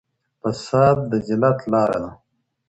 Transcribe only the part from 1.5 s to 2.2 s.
لار ده.